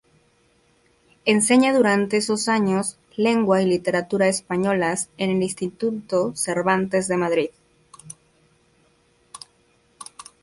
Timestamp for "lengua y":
3.17-3.67